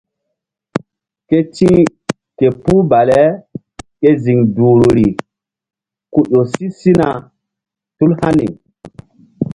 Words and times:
Ke 1.27 1.37
ti̧h 1.53 1.89
ke 2.37 2.47
puh 2.63 2.83
baleke 2.89 4.09
ziŋ 4.23 4.39
duhruri 4.55 5.07
ku 6.13 6.19
si 6.51 6.67
sina 6.79 7.09
tul 7.97 8.11
hani. 8.19 8.47